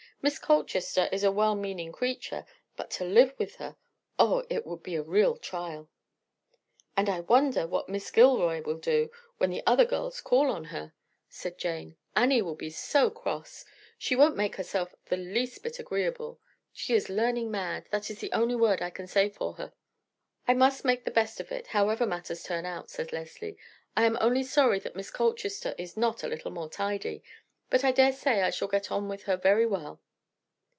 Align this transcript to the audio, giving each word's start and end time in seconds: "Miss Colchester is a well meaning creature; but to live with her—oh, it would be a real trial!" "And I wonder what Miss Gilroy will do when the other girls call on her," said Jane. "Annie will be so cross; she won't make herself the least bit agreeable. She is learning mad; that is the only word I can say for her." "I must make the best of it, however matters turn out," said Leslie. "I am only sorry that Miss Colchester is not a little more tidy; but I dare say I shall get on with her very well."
"Miss 0.23 0.37
Colchester 0.37 1.09
is 1.11 1.23
a 1.23 1.31
well 1.31 1.55
meaning 1.55 1.91
creature; 1.91 2.45
but 2.75 2.91
to 2.91 3.03
live 3.03 3.33
with 3.39 3.55
her—oh, 3.55 4.45
it 4.51 4.67
would 4.67 4.83
be 4.83 4.93
a 4.93 5.01
real 5.01 5.35
trial!" 5.35 5.89
"And 6.95 7.09
I 7.09 7.21
wonder 7.21 7.65
what 7.65 7.89
Miss 7.89 8.11
Gilroy 8.11 8.61
will 8.61 8.77
do 8.77 9.09
when 9.39 9.49
the 9.49 9.63
other 9.65 9.83
girls 9.83 10.21
call 10.21 10.51
on 10.51 10.65
her," 10.65 10.93
said 11.27 11.57
Jane. 11.57 11.97
"Annie 12.15 12.43
will 12.43 12.53
be 12.53 12.69
so 12.69 13.09
cross; 13.09 13.65
she 13.97 14.15
won't 14.15 14.35
make 14.37 14.57
herself 14.57 14.93
the 15.07 15.17
least 15.17 15.63
bit 15.63 15.79
agreeable. 15.79 16.39
She 16.71 16.93
is 16.93 17.09
learning 17.09 17.49
mad; 17.49 17.87
that 17.89 18.11
is 18.11 18.19
the 18.19 18.31
only 18.31 18.53
word 18.55 18.79
I 18.79 18.91
can 18.91 19.07
say 19.07 19.27
for 19.27 19.53
her." 19.53 19.73
"I 20.47 20.53
must 20.53 20.85
make 20.85 21.03
the 21.03 21.09
best 21.09 21.39
of 21.39 21.51
it, 21.51 21.65
however 21.65 22.05
matters 22.05 22.43
turn 22.43 22.67
out," 22.67 22.91
said 22.91 23.11
Leslie. 23.11 23.57
"I 23.97 24.03
am 24.05 24.19
only 24.21 24.43
sorry 24.43 24.77
that 24.81 24.95
Miss 24.95 25.09
Colchester 25.09 25.73
is 25.79 25.97
not 25.97 26.21
a 26.21 26.27
little 26.27 26.51
more 26.51 26.69
tidy; 26.69 27.23
but 27.71 27.83
I 27.83 27.91
dare 27.91 28.13
say 28.13 28.43
I 28.43 28.51
shall 28.51 28.67
get 28.67 28.91
on 28.91 29.07
with 29.09 29.23
her 29.23 29.35
very 29.35 29.65
well." 29.65 29.99